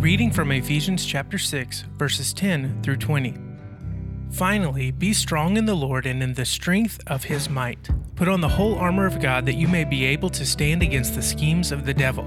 reading 0.00 0.30
from 0.30 0.50
Ephesians 0.50 1.04
chapter 1.04 1.36
6, 1.36 1.82
verses 1.98 2.32
10 2.32 2.80
through 2.82 2.96
20. 2.96 3.34
Finally, 4.30 4.90
be 4.92 5.12
strong 5.12 5.58
in 5.58 5.66
the 5.66 5.74
Lord 5.74 6.06
and 6.06 6.22
in 6.22 6.32
the 6.32 6.46
strength 6.46 6.98
of 7.06 7.24
his 7.24 7.50
might. 7.50 7.90
Put 8.16 8.26
on 8.26 8.40
the 8.40 8.48
whole 8.48 8.76
armor 8.76 9.04
of 9.04 9.20
God 9.20 9.44
that 9.44 9.56
you 9.56 9.68
may 9.68 9.84
be 9.84 10.06
able 10.06 10.30
to 10.30 10.46
stand 10.46 10.82
against 10.82 11.14
the 11.14 11.20
schemes 11.20 11.70
of 11.70 11.84
the 11.84 11.92
devil. 11.92 12.24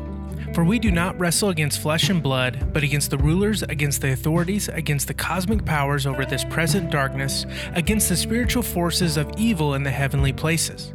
For 0.54 0.64
we 0.64 0.78
do 0.78 0.92
not 0.92 1.20
wrestle 1.20 1.50
against 1.50 1.82
flesh 1.82 2.10
and 2.10 2.22
blood, 2.22 2.72
but 2.74 2.84
against 2.84 3.10
the 3.10 3.18
rulers, 3.18 3.64
against 3.64 4.02
the 4.02 4.12
authorities, 4.12 4.70
against 4.70 5.08
the 5.08 5.16
cosmic 5.16 5.66
powers 5.66 6.06
over 6.06 6.26
this 6.26 6.44
present 6.44 6.92
darkness, 6.92 7.48
against 7.74 8.08
the 8.08 8.16
spiritual 8.16 8.62
forces 8.62 9.18
of 9.18 9.32
evil 9.36 9.74
in 9.74 9.82
the 9.82 9.90
heavenly 9.90 10.32
places. 10.32 10.94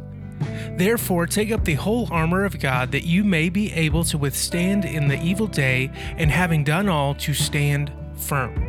Therefore, 0.79 1.27
take 1.27 1.51
up 1.51 1.65
the 1.65 1.73
whole 1.73 2.07
armor 2.09 2.45
of 2.45 2.57
God 2.57 2.93
that 2.93 3.03
you 3.03 3.25
may 3.25 3.49
be 3.49 3.69
able 3.73 4.05
to 4.05 4.17
withstand 4.17 4.85
in 4.85 5.09
the 5.09 5.21
evil 5.21 5.45
day, 5.45 5.91
and 6.15 6.31
having 6.31 6.63
done 6.63 6.87
all, 6.87 7.15
to 7.15 7.33
stand 7.33 7.91
firm. 8.15 8.68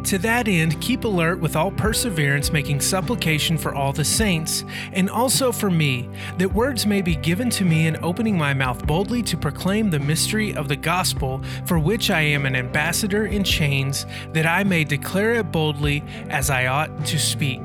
To 0.05 0.17
that 0.19 0.47
end, 0.47 0.81
keep 0.81 1.03
alert 1.03 1.39
with 1.39 1.55
all 1.55 1.71
perseverance, 1.71 2.51
making 2.51 2.81
supplication 2.81 3.57
for 3.57 3.75
all 3.75 3.93
the 3.93 4.03
saints 4.03 4.65
and 4.93 5.09
also 5.09 5.51
for 5.51 5.69
me, 5.69 6.09
that 6.37 6.51
words 6.51 6.85
may 6.85 7.01
be 7.01 7.15
given 7.15 7.49
to 7.51 7.63
me 7.63 7.87
in 7.87 8.03
opening 8.03 8.37
my 8.37 8.53
mouth 8.53 8.85
boldly 8.87 9.21
to 9.23 9.37
proclaim 9.37 9.89
the 9.89 9.99
mystery 9.99 10.55
of 10.55 10.67
the 10.67 10.75
gospel, 10.75 11.41
for 11.65 11.77
which 11.77 12.09
I 12.09 12.21
am 12.21 12.45
an 12.45 12.55
ambassador 12.55 13.27
in 13.27 13.43
chains, 13.43 14.05
that 14.33 14.47
I 14.47 14.63
may 14.63 14.83
declare 14.83 15.35
it 15.35 15.51
boldly 15.51 16.03
as 16.29 16.49
I 16.49 16.65
ought 16.65 17.05
to 17.05 17.19
speak. 17.19 17.61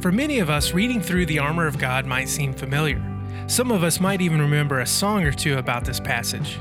For 0.00 0.10
many 0.10 0.38
of 0.38 0.50
us, 0.50 0.72
reading 0.72 1.00
through 1.00 1.26
the 1.26 1.38
armor 1.38 1.66
of 1.66 1.78
God 1.78 2.04
might 2.06 2.28
seem 2.28 2.52
familiar. 2.52 3.04
Some 3.46 3.70
of 3.70 3.84
us 3.84 4.00
might 4.00 4.20
even 4.20 4.40
remember 4.40 4.80
a 4.80 4.86
song 4.86 5.24
or 5.24 5.32
two 5.32 5.58
about 5.58 5.84
this 5.84 6.00
passage. 6.00 6.60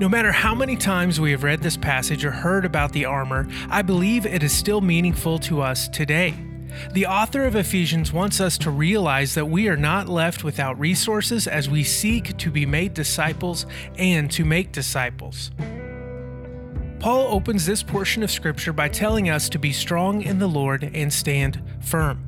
No 0.00 0.08
matter 0.08 0.32
how 0.32 0.54
many 0.54 0.76
times 0.76 1.20
we 1.20 1.30
have 1.32 1.42
read 1.42 1.60
this 1.60 1.76
passage 1.76 2.24
or 2.24 2.30
heard 2.30 2.64
about 2.64 2.92
the 2.92 3.04
armor, 3.04 3.48
I 3.70 3.82
believe 3.82 4.26
it 4.26 4.42
is 4.42 4.52
still 4.52 4.80
meaningful 4.80 5.38
to 5.40 5.60
us 5.60 5.88
today. 5.88 6.34
The 6.92 7.06
author 7.06 7.44
of 7.44 7.56
Ephesians 7.56 8.12
wants 8.12 8.40
us 8.40 8.58
to 8.58 8.70
realize 8.70 9.34
that 9.34 9.46
we 9.46 9.68
are 9.68 9.76
not 9.76 10.08
left 10.08 10.44
without 10.44 10.78
resources 10.78 11.46
as 11.46 11.68
we 11.68 11.82
seek 11.82 12.36
to 12.38 12.50
be 12.50 12.66
made 12.66 12.94
disciples 12.94 13.66
and 13.96 14.30
to 14.32 14.44
make 14.44 14.72
disciples. 14.72 15.50
Paul 17.00 17.32
opens 17.32 17.64
this 17.64 17.82
portion 17.82 18.22
of 18.22 18.30
Scripture 18.30 18.72
by 18.72 18.88
telling 18.88 19.30
us 19.30 19.48
to 19.50 19.58
be 19.58 19.72
strong 19.72 20.22
in 20.22 20.38
the 20.38 20.48
Lord 20.48 20.90
and 20.94 21.12
stand 21.12 21.62
firm. 21.80 22.27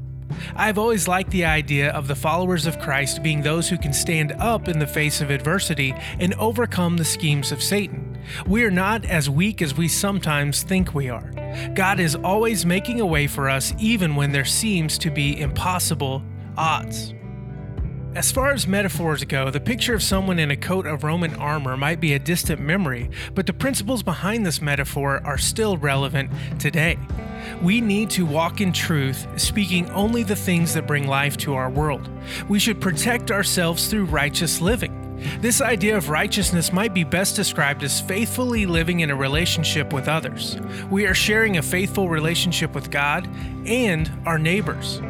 I've 0.56 0.78
always 0.78 1.08
liked 1.08 1.30
the 1.30 1.44
idea 1.44 1.90
of 1.90 2.08
the 2.08 2.14
followers 2.14 2.66
of 2.66 2.78
Christ 2.78 3.22
being 3.22 3.42
those 3.42 3.68
who 3.68 3.78
can 3.78 3.92
stand 3.92 4.32
up 4.38 4.68
in 4.68 4.78
the 4.78 4.86
face 4.86 5.20
of 5.20 5.30
adversity 5.30 5.94
and 6.18 6.34
overcome 6.34 6.96
the 6.96 7.04
schemes 7.04 7.52
of 7.52 7.62
Satan. 7.62 8.18
We 8.46 8.64
are 8.64 8.70
not 8.70 9.04
as 9.04 9.30
weak 9.30 9.62
as 9.62 9.76
we 9.76 9.88
sometimes 9.88 10.62
think 10.62 10.94
we 10.94 11.08
are. 11.08 11.32
God 11.74 12.00
is 12.00 12.14
always 12.16 12.64
making 12.64 13.00
a 13.00 13.06
way 13.06 13.26
for 13.26 13.48
us 13.48 13.72
even 13.78 14.16
when 14.16 14.32
there 14.32 14.44
seems 14.44 14.98
to 14.98 15.10
be 15.10 15.40
impossible 15.40 16.22
odds. 16.56 17.14
As 18.12 18.32
far 18.32 18.50
as 18.50 18.66
metaphors 18.66 19.22
go, 19.22 19.50
the 19.50 19.60
picture 19.60 19.94
of 19.94 20.02
someone 20.02 20.40
in 20.40 20.50
a 20.50 20.56
coat 20.56 20.84
of 20.84 21.04
Roman 21.04 21.32
armor 21.36 21.76
might 21.76 22.00
be 22.00 22.14
a 22.14 22.18
distant 22.18 22.60
memory, 22.60 23.08
but 23.36 23.46
the 23.46 23.52
principles 23.52 24.02
behind 24.02 24.44
this 24.44 24.60
metaphor 24.60 25.20
are 25.24 25.38
still 25.38 25.76
relevant 25.76 26.28
today. 26.58 26.98
We 27.62 27.80
need 27.80 28.10
to 28.10 28.26
walk 28.26 28.60
in 28.60 28.72
truth, 28.72 29.28
speaking 29.36 29.88
only 29.90 30.24
the 30.24 30.34
things 30.34 30.74
that 30.74 30.88
bring 30.88 31.06
life 31.06 31.36
to 31.38 31.54
our 31.54 31.70
world. 31.70 32.08
We 32.48 32.58
should 32.58 32.80
protect 32.80 33.30
ourselves 33.30 33.86
through 33.86 34.06
righteous 34.06 34.60
living. 34.60 34.96
This 35.40 35.60
idea 35.60 35.96
of 35.96 36.08
righteousness 36.08 36.72
might 36.72 36.92
be 36.92 37.04
best 37.04 37.36
described 37.36 37.84
as 37.84 38.00
faithfully 38.00 38.66
living 38.66 39.00
in 39.00 39.10
a 39.10 39.16
relationship 39.16 39.92
with 39.92 40.08
others. 40.08 40.56
We 40.90 41.06
are 41.06 41.14
sharing 41.14 41.58
a 41.58 41.62
faithful 41.62 42.08
relationship 42.08 42.74
with 42.74 42.90
God 42.90 43.28
and 43.66 44.10
our 44.26 44.38
neighbors. 44.38 45.00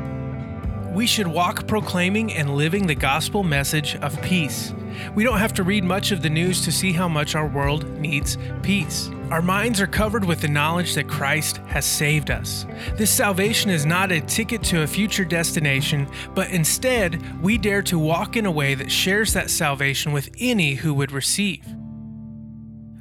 We 0.93 1.07
should 1.07 1.29
walk 1.29 1.69
proclaiming 1.69 2.33
and 2.33 2.57
living 2.57 2.87
the 2.87 2.97
gospel 2.97 3.45
message 3.45 3.95
of 3.97 4.21
peace. 4.23 4.75
We 5.15 5.23
don't 5.23 5.39
have 5.39 5.53
to 5.55 5.63
read 5.63 5.85
much 5.85 6.11
of 6.11 6.21
the 6.21 6.29
news 6.29 6.63
to 6.65 6.73
see 6.73 6.93
how 6.93 7.09
much 7.09 7.37
our 7.37 7.47
world 7.47 7.89
needs 7.99 8.37
peace. 8.63 9.09
Our 9.31 9.41
minds 9.41 9.81
are 9.81 9.87
covered 9.87 10.25
with 10.25 10.41
the 10.41 10.49
knowledge 10.49 10.97
that 10.97 11.07
Christ 11.07 11.59
has 11.69 11.87
saved 11.87 12.33
us. 12.33 12.67
This 12.97 13.11
salvation 13.11 13.71
is 13.71 13.87
not 13.87 14.11
a 14.11 14.21
ticket 14.21 14.65
to 14.65 14.83
a 14.83 14.87
future 14.87 15.25
destination, 15.25 16.09
but 16.35 16.51
instead, 16.51 17.41
we 17.41 17.57
dare 17.57 17.83
to 17.83 17.97
walk 17.97 18.37
in 18.37 18.45
a 18.45 18.51
way 18.51 18.75
that 18.75 18.91
shares 18.91 19.33
that 19.33 19.49
salvation 19.49 20.11
with 20.11 20.29
any 20.41 20.75
who 20.75 20.93
would 20.95 21.13
receive. 21.13 21.65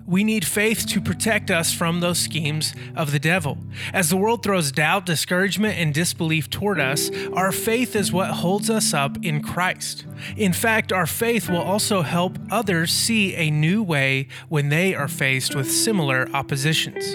We 0.09 0.23
need 0.23 0.43
faith 0.43 0.87
to 0.87 0.99
protect 0.99 1.51
us 1.51 1.71
from 1.71 1.99
those 1.99 2.17
schemes 2.17 2.73
of 2.95 3.11
the 3.11 3.19
devil. 3.19 3.59
As 3.93 4.09
the 4.09 4.17
world 4.17 4.41
throws 4.41 4.71
doubt, 4.71 5.05
discouragement, 5.05 5.77
and 5.77 5.93
disbelief 5.93 6.49
toward 6.49 6.79
us, 6.79 7.11
our 7.33 7.51
faith 7.51 7.95
is 7.95 8.11
what 8.11 8.31
holds 8.31 8.71
us 8.71 8.91
up 8.91 9.23
in 9.23 9.43
Christ. 9.43 10.07
In 10.35 10.51
fact, 10.51 10.91
our 10.91 11.05
faith 11.05 11.47
will 11.47 11.61
also 11.61 12.01
help 12.01 12.39
others 12.49 12.91
see 12.91 13.35
a 13.35 13.51
new 13.51 13.83
way 13.83 14.27
when 14.47 14.69
they 14.69 14.95
are 14.95 15.07
faced 15.07 15.53
with 15.53 15.71
similar 15.71 16.27
oppositions. 16.33 17.13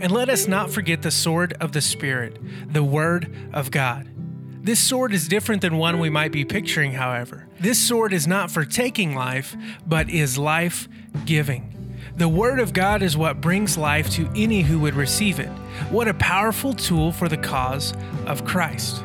And 0.00 0.12
let 0.12 0.28
us 0.28 0.46
not 0.46 0.70
forget 0.70 1.02
the 1.02 1.10
sword 1.10 1.54
of 1.54 1.72
the 1.72 1.80
Spirit, 1.80 2.38
the 2.72 2.84
Word 2.84 3.34
of 3.52 3.72
God. 3.72 4.08
This 4.68 4.80
sword 4.80 5.14
is 5.14 5.28
different 5.28 5.62
than 5.62 5.78
one 5.78 5.98
we 5.98 6.10
might 6.10 6.30
be 6.30 6.44
picturing, 6.44 6.92
however. 6.92 7.46
This 7.58 7.78
sword 7.78 8.12
is 8.12 8.26
not 8.26 8.50
for 8.50 8.66
taking 8.66 9.14
life, 9.14 9.56
but 9.86 10.10
is 10.10 10.36
life 10.36 10.90
giving. 11.24 11.96
The 12.18 12.28
Word 12.28 12.60
of 12.60 12.74
God 12.74 13.00
is 13.00 13.16
what 13.16 13.40
brings 13.40 13.78
life 13.78 14.10
to 14.10 14.30
any 14.36 14.60
who 14.60 14.78
would 14.80 14.92
receive 14.92 15.40
it. 15.40 15.48
What 15.88 16.06
a 16.06 16.12
powerful 16.12 16.74
tool 16.74 17.12
for 17.12 17.30
the 17.30 17.38
cause 17.38 17.94
of 18.26 18.44
Christ. 18.44 19.02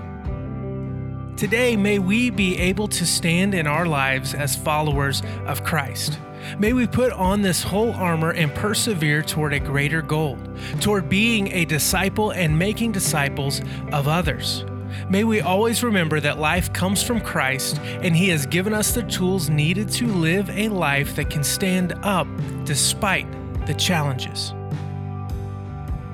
Today, 1.38 1.78
may 1.78 1.97
we 1.97 2.30
be 2.30 2.57
able 2.57 2.90
to 2.90 3.06
stand 3.06 3.56
in 3.56 3.66
our 3.66 3.85
lives 3.85 4.34
as 4.34 4.57
followers 4.57 5.24
of 5.45 5.63
Christ. 5.63 6.19
May 6.59 6.74
we 6.74 6.88
put 6.88 7.13
on 7.13 7.41
this 7.41 7.63
whole 7.63 7.94
armor 7.94 8.31
and 8.31 8.53
persevere 8.53 9.22
toward 9.22 9.53
a 9.53 9.62
greater 9.62 10.01
goal, 10.01 10.38
toward 10.81 11.07
being 11.07 11.47
a 11.53 11.63
disciple 11.63 12.31
and 12.31 12.59
making 12.59 12.91
disciples 12.91 13.62
of 13.94 14.09
others. 14.09 14.66
May 15.09 15.24
we 15.24 15.42
always 15.42 15.84
remember 15.84 16.20
that 16.20 16.40
life 16.40 16.72
comes 16.74 17.04
from 17.04 17.22
Christ 17.22 17.80
and 17.80 18.16
He 18.16 18.30
has 18.30 18.46
given 18.46 18.74
us 18.74 18.94
the 18.94 19.04
tools 19.04 19.50
needed 19.50 19.90
to 19.92 20.08
live 20.08 20.50
a 20.50 20.70
life 20.70 21.16
that 21.16 21.30
can 21.30 21.44
stand 21.44 21.94
up 22.04 22.28
despite 22.66 23.28
the 23.66 23.74
challenges. 23.74 24.54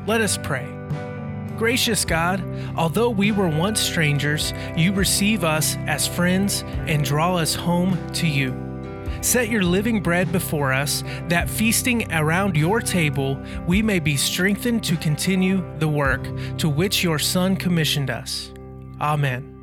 Let 0.08 0.22
us 0.22 0.38
pray. 0.38 0.68
Gracious 1.58 2.06
God, 2.06 2.44
although 2.78 3.10
we 3.10 3.32
were 3.32 3.50
once 3.50 3.82
strangers, 3.82 4.54
you 4.78 4.94
receive 4.94 5.44
us 5.44 5.76
as 5.88 6.08
friends 6.08 6.64
and 6.88 7.04
draw 7.04 7.36
us 7.36 7.54
home 7.54 7.98
to 8.14 8.28
you. 8.28 8.56
Set 9.22 9.50
your 9.50 9.64
living 9.64 10.02
bread 10.02 10.32
before 10.32 10.72
us, 10.72 11.04
that 11.28 11.50
feasting 11.50 12.10
around 12.14 12.56
your 12.56 12.80
table, 12.80 13.38
we 13.68 13.82
may 13.82 14.00
be 14.00 14.16
strengthened 14.16 14.84
to 14.86 14.96
continue 14.96 15.62
the 15.80 15.88
work 15.88 16.24
to 16.58 16.70
which 16.70 17.04
your 17.04 17.20
Son 17.20 17.58
commissioned 17.58 18.10
us. 18.10 18.54
Amen. 19.00 19.59